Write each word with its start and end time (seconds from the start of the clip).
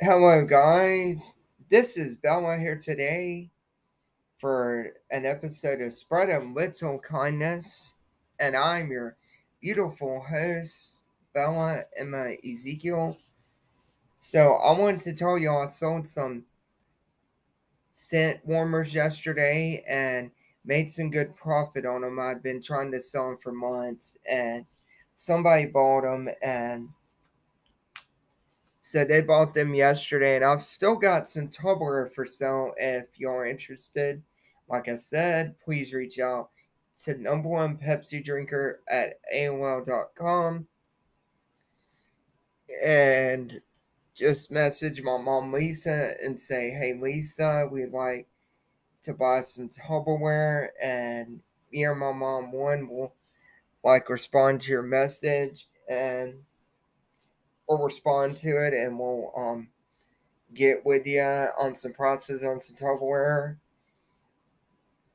Hello, 0.00 0.44
guys. 0.44 1.38
This 1.70 1.96
is 1.96 2.16
Bella 2.16 2.58
here 2.58 2.76
today 2.76 3.48
for 4.38 4.88
an 5.12 5.24
episode 5.24 5.80
of 5.80 5.92
Spread 5.92 6.30
a 6.30 6.40
Little 6.40 6.98
Kindness, 6.98 7.94
and 8.40 8.56
I'm 8.56 8.90
your 8.90 9.16
beautiful 9.60 10.20
host, 10.20 11.02
Bella 11.32 11.84
Emma 11.96 12.32
Ezekiel. 12.44 13.16
So, 14.18 14.54
I 14.54 14.76
wanted 14.76 15.00
to 15.02 15.12
tell 15.12 15.38
y'all 15.38 15.62
I 15.62 15.66
sold 15.66 16.08
some 16.08 16.44
scent 17.92 18.44
warmers 18.44 18.92
yesterday 18.92 19.84
and 19.88 20.32
made 20.64 20.90
some 20.90 21.08
good 21.08 21.36
profit 21.36 21.86
on 21.86 22.00
them. 22.00 22.18
I've 22.18 22.42
been 22.42 22.60
trying 22.60 22.90
to 22.90 23.00
sell 23.00 23.28
them 23.28 23.38
for 23.40 23.52
months, 23.52 24.18
and 24.28 24.66
somebody 25.14 25.66
bought 25.66 26.02
them, 26.02 26.28
and 26.42 26.88
so 28.86 29.02
they 29.02 29.22
bought 29.22 29.54
them 29.54 29.74
yesterday, 29.74 30.36
and 30.36 30.44
I've 30.44 30.62
still 30.62 30.94
got 30.94 31.26
some 31.26 31.48
Tupperware 31.48 32.12
for 32.12 32.26
sale 32.26 32.74
if 32.76 33.06
you're 33.16 33.46
interested. 33.46 34.22
Like 34.68 34.90
I 34.90 34.96
said, 34.96 35.58
please 35.58 35.94
reach 35.94 36.18
out 36.18 36.50
to 37.04 37.14
number 37.14 37.48
one 37.48 37.78
Pepsi 37.78 38.22
drinker 38.22 38.80
at 38.86 39.14
AOL.com 39.34 40.66
and 42.84 43.58
just 44.14 44.52
message 44.52 45.00
my 45.00 45.16
mom 45.16 45.50
Lisa 45.50 46.10
and 46.22 46.38
say, 46.38 46.68
Hey 46.68 46.92
Lisa, 47.00 47.66
we'd 47.72 47.90
like 47.90 48.28
to 49.04 49.14
buy 49.14 49.40
some 49.40 49.70
Tupperware 49.70 50.68
and 50.82 51.40
me 51.72 51.86
or 51.86 51.94
my 51.94 52.12
mom 52.12 52.52
one 52.52 52.90
will 52.90 53.14
like 53.82 54.10
respond 54.10 54.60
to 54.60 54.70
your 54.70 54.82
message 54.82 55.68
and 55.88 56.34
or 57.66 57.84
respond 57.84 58.36
to 58.36 58.48
it 58.66 58.74
and 58.74 58.98
we'll 58.98 59.32
um 59.36 59.68
get 60.54 60.84
with 60.84 61.06
you 61.06 61.20
on 61.20 61.74
some 61.74 61.92
prices 61.92 62.44
on 62.44 62.60
some 62.60 62.76
Tupperware. 62.76 63.56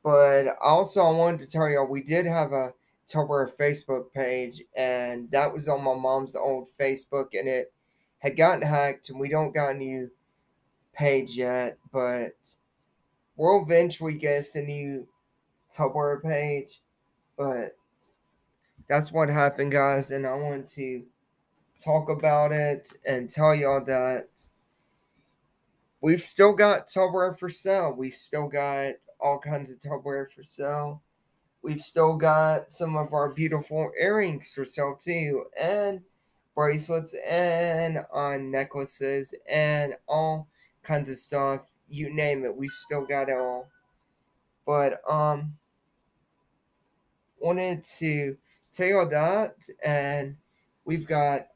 But 0.03 0.47
also, 0.61 1.02
I 1.02 1.11
wanted 1.11 1.41
to 1.41 1.47
tell 1.47 1.69
y'all 1.69 1.88
we 1.88 2.03
did 2.03 2.25
have 2.25 2.52
a 2.53 2.73
Tupperware 3.11 3.52
Facebook 3.56 4.11
page, 4.14 4.61
and 4.75 5.30
that 5.31 5.52
was 5.52 5.67
on 5.67 5.83
my 5.83 5.95
mom's 5.95 6.36
old 6.36 6.67
Facebook, 6.80 7.38
and 7.38 7.47
it 7.47 7.73
had 8.19 8.38
gotten 8.38 8.61
hacked, 8.61 9.09
and 9.09 9.19
we 9.19 9.30
don't 9.30 9.53
got 9.53 9.75
a 9.75 9.78
new 9.78 10.09
page 10.94 11.36
yet, 11.36 11.78
but 11.91 12.34
we'll 13.36 13.63
eventually 13.63 14.13
get 14.13 14.39
us 14.39 14.56
a 14.56 14.61
new 14.61 15.08
Tupperware 15.75 16.22
page. 16.22 16.81
But 17.38 17.75
that's 18.88 19.11
what 19.11 19.30
happened, 19.30 19.72
guys, 19.72 20.11
and 20.11 20.25
I 20.25 20.36
want 20.36 20.67
to 20.69 21.03
talk 21.80 22.09
about 22.09 22.52
it 22.52 22.91
and 23.08 23.30
tell 23.30 23.55
y'all 23.55 23.83
that 23.85 24.27
we've 26.02 26.22
still 26.22 26.53
got 26.53 26.88
Tupperware 26.88 27.38
for 27.38 27.49
sale. 27.49 27.94
We've 27.97 28.16
still 28.16 28.47
got 28.47 28.95
all 29.19 29.39
kinds 29.39 29.72
of 29.72 29.80
Tupperware 29.80 30.31
for 30.31 30.44
sale. 30.44 31.02
We've 31.61 31.81
still 31.81 32.16
got 32.16 32.72
some 32.72 32.95
of 32.95 33.13
our 33.13 33.33
beautiful 33.33 33.91
earrings 34.00 34.52
for 34.53 34.63
sale 34.63 34.97
too, 35.00 35.45
and 35.59 36.02
bracelets 36.55 37.16
and 37.25 38.00
on 38.11 38.52
necklaces 38.52 39.33
and 39.50 39.95
all 40.07 40.47
kinds 40.83 41.09
of 41.09 41.16
stuff. 41.16 41.61
You 41.88 42.13
name 42.13 42.45
it, 42.45 42.55
we've 42.55 42.72
still 42.72 43.05
got 43.05 43.30
it 43.30 43.38
all. 43.38 43.67
But 44.66 45.02
um 45.09 45.53
wanted 47.39 47.83
to 47.85 48.38
tell 48.73 48.88
you 48.88 48.97
all 49.00 49.07
that 49.07 49.55
and 49.83 50.35
we've 50.83 51.07
got 51.07 51.47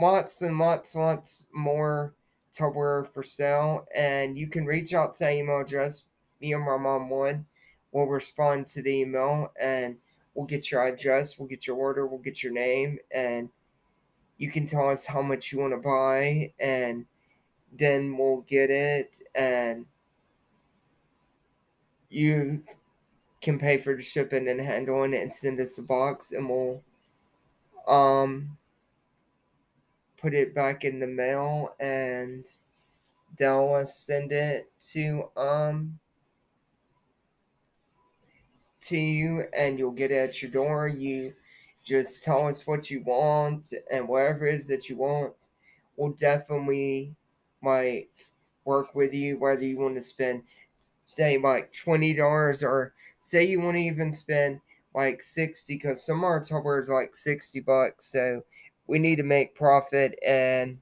lots 0.00 0.42
and 0.42 0.58
lots, 0.58 0.94
lots 0.94 1.46
more 1.52 2.14
Tupperware 2.52 3.12
for 3.12 3.22
sale. 3.22 3.86
And 3.94 4.36
you 4.38 4.46
can 4.46 4.64
reach 4.64 4.94
out 4.94 5.14
to 5.14 5.30
email 5.30 5.60
address, 5.60 6.04
me 6.40 6.52
and 6.52 6.64
my 6.64 6.76
mom 6.76 7.10
one. 7.10 7.46
We'll 7.92 8.06
respond 8.06 8.66
to 8.68 8.82
the 8.82 9.00
email 9.00 9.52
and 9.60 9.96
we'll 10.34 10.46
get 10.46 10.70
your 10.70 10.82
address, 10.86 11.38
we'll 11.38 11.48
get 11.48 11.66
your 11.66 11.76
order, 11.76 12.06
we'll 12.06 12.18
get 12.18 12.42
your 12.42 12.52
name, 12.52 12.98
and 13.12 13.48
you 14.36 14.50
can 14.50 14.66
tell 14.66 14.88
us 14.88 15.06
how 15.06 15.22
much 15.22 15.52
you 15.52 15.60
want 15.60 15.72
to 15.72 15.78
buy, 15.78 16.52
and 16.58 17.06
then 17.72 18.16
we'll 18.16 18.40
get 18.48 18.68
it, 18.68 19.20
and 19.36 19.86
you 22.10 22.64
can 23.40 23.60
pay 23.60 23.78
for 23.78 23.94
the 23.94 24.02
shipping 24.02 24.48
and 24.48 24.60
handling 24.60 25.14
it 25.14 25.22
and 25.22 25.32
send 25.32 25.60
us 25.60 25.76
the 25.76 25.82
box, 25.82 26.32
and 26.32 26.48
we'll 26.48 26.82
um 27.86 28.56
put 30.24 30.32
it 30.32 30.54
back 30.54 30.84
in 30.84 30.98
the 30.98 31.06
mail 31.06 31.76
and 31.80 32.46
they'll 33.38 33.84
send 33.84 34.32
it 34.32 34.72
to 34.80 35.28
um 35.36 35.98
to 38.80 38.96
you 38.96 39.44
and 39.54 39.78
you'll 39.78 39.90
get 39.90 40.10
it 40.10 40.14
at 40.14 40.40
your 40.40 40.50
door. 40.50 40.88
You 40.88 41.30
just 41.84 42.22
tell 42.22 42.46
us 42.46 42.66
what 42.66 42.90
you 42.90 43.02
want 43.02 43.74
and 43.92 44.08
whatever 44.08 44.46
it 44.46 44.54
is 44.54 44.66
that 44.68 44.88
you 44.88 44.96
want, 44.96 45.34
we'll 45.98 46.12
definitely 46.12 47.14
like 47.62 48.10
work 48.64 48.94
with 48.94 49.12
you 49.12 49.38
whether 49.38 49.62
you 49.62 49.78
want 49.78 49.94
to 49.94 50.00
spend 50.00 50.42
say 51.04 51.36
like 51.36 51.70
twenty 51.74 52.14
dollars 52.14 52.62
or 52.62 52.94
say 53.20 53.44
you 53.44 53.60
want 53.60 53.76
to 53.76 53.82
even 53.82 54.10
spend 54.10 54.58
like 54.94 55.22
sixty 55.22 55.74
because 55.74 56.02
some 56.02 56.24
of 56.24 56.64
our 56.64 56.80
is 56.80 56.88
like 56.88 57.14
sixty 57.14 57.60
bucks. 57.60 58.06
So 58.06 58.42
we 58.86 58.98
need 58.98 59.16
to 59.16 59.22
make 59.22 59.54
profit. 59.54 60.18
And 60.26 60.78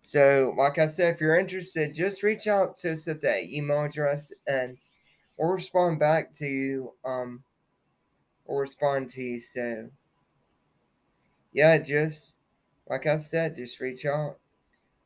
so, 0.00 0.54
like 0.56 0.78
I 0.78 0.86
said, 0.86 1.14
if 1.14 1.20
you're 1.20 1.38
interested, 1.38 1.94
just 1.94 2.22
reach 2.22 2.46
out 2.46 2.76
to 2.78 2.92
us 2.92 3.08
at 3.08 3.22
that 3.22 3.44
email 3.44 3.84
address 3.84 4.32
and 4.46 4.76
we'll 5.36 5.50
respond 5.50 5.98
back 5.98 6.34
to 6.34 6.46
you. 6.46 6.92
Um, 7.04 7.42
we'll 8.46 8.58
respond 8.58 9.10
to 9.10 9.22
you. 9.22 9.38
So, 9.38 9.90
yeah, 11.52 11.78
just 11.78 12.34
like 12.88 13.06
I 13.06 13.16
said, 13.16 13.56
just 13.56 13.80
reach 13.80 14.04
out 14.04 14.38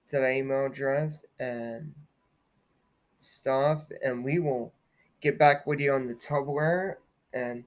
to 0.08 0.18
the 0.18 0.32
email 0.32 0.66
address 0.66 1.24
and 1.38 1.92
stuff, 3.18 3.84
and 4.04 4.24
we 4.24 4.38
will 4.38 4.72
get 5.20 5.38
back 5.38 5.66
with 5.66 5.80
you 5.80 5.92
on 5.92 6.06
the 6.06 6.14
Tupperware 6.14 6.96
and 7.34 7.64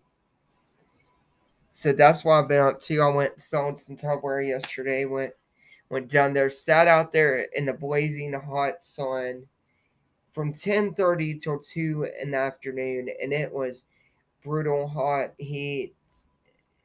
so 1.79 1.93
that's 1.93 2.25
what 2.25 2.33
I've 2.33 2.49
been 2.49 2.59
up 2.61 2.77
to. 2.81 3.01
I 3.01 3.07
went 3.07 3.39
sold 3.39 3.79
some 3.79 3.95
Tupperware 3.95 4.45
yesterday. 4.45 5.05
Went 5.05 5.31
went 5.89 6.09
down 6.09 6.33
there, 6.33 6.49
sat 6.49 6.89
out 6.89 7.13
there 7.13 7.47
in 7.55 7.65
the 7.65 7.71
blazing 7.71 8.33
hot 8.33 8.83
sun 8.83 9.47
from 10.33 10.51
10:30 10.51 11.41
till 11.41 11.57
2 11.57 12.09
in 12.21 12.31
the 12.31 12.37
afternoon 12.37 13.07
and 13.23 13.31
it 13.31 13.49
was 13.49 13.85
brutal 14.43 14.89
hot 14.89 15.31
heat 15.37 15.95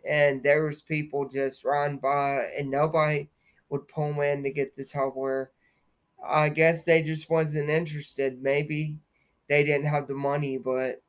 and 0.09 0.45
there 0.45 0.65
was 0.65 0.81
people 0.81 1.29
just 1.29 1.65
riding 1.65 1.99
by 1.99 2.49
and 2.57 2.71
nobody 2.71 3.29
would 3.71 3.89
pull 3.89 4.21
in 4.21 4.45
to 4.45 4.51
get 4.53 4.77
the 4.77 4.85
Tupperware. 4.85 5.49
I 6.25 6.51
guess 6.51 6.85
they 6.85 7.03
just 7.03 7.29
wasn't 7.29 7.69
interested. 7.69 8.41
Maybe 8.41 8.97
they 9.49 9.65
didn't 9.65 9.89
have 9.89 10.07
the 10.07 10.15
money, 10.15 10.57
but 10.57 11.03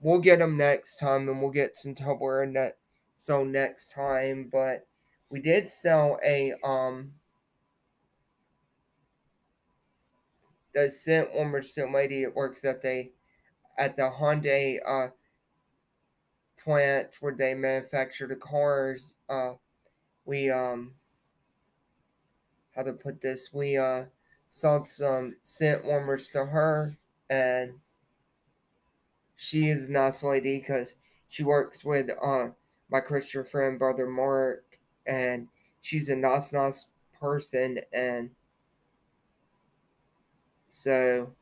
we'll 0.00 0.20
get 0.20 0.38
them 0.38 0.56
next 0.56 0.96
time 0.96 1.28
and 1.28 1.40
we'll 1.40 1.50
get 1.50 1.76
some 1.76 1.94
Tupperware 1.94 2.50
net 2.50 2.78
so 3.14 3.44
next 3.44 3.92
time. 3.92 4.48
But 4.50 4.86
we 5.30 5.40
did 5.40 5.68
sell 5.68 6.18
a 6.24 6.54
um 6.64 7.12
the 10.74 10.88
scent 10.88 11.34
warmer 11.34 11.62
scent 11.62 11.92
lady 11.92 12.24
that 12.24 12.34
works 12.34 12.64
at 12.64 12.82
the 12.82 13.10
at 13.76 13.96
the 13.96 14.10
Hyundai 14.10 14.78
uh 14.84 15.08
plant 16.62 17.16
where 17.20 17.34
they 17.34 17.54
manufacture 17.54 18.26
the 18.26 18.36
cars. 18.36 19.12
Uh 19.28 19.54
we 20.24 20.50
um 20.50 20.94
how 22.74 22.82
to 22.84 22.92
put 22.92 23.20
this, 23.20 23.52
we 23.52 23.76
uh 23.76 24.04
sold 24.48 24.88
some 24.88 25.36
scent 25.42 25.84
warmers 25.84 26.28
to 26.30 26.46
her 26.46 26.96
and 27.28 27.74
she 29.38 29.68
is 29.68 29.88
a 29.88 29.92
nice 29.92 30.22
lady 30.24 30.58
because 30.58 30.96
she 31.28 31.44
works 31.44 31.84
with 31.84 32.10
uh, 32.22 32.48
my 32.90 33.00
Christian 33.00 33.44
friend, 33.44 33.78
Brother 33.78 34.06
Mark, 34.08 34.64
and 35.06 35.46
she's 35.80 36.08
a 36.08 36.16
nice, 36.16 36.52
nice 36.52 36.88
person. 37.20 37.78
And 37.92 38.30
so 40.66 41.32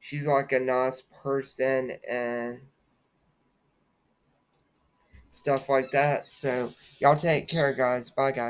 she's 0.00 0.26
like 0.26 0.50
a 0.50 0.58
nice 0.58 1.00
person 1.22 1.92
and 2.10 2.60
stuff 5.30 5.68
like 5.68 5.92
that. 5.92 6.28
So 6.28 6.72
y'all 6.98 7.16
take 7.16 7.46
care, 7.46 7.72
guys. 7.72 8.10
Bye, 8.10 8.32
guys. 8.32 8.42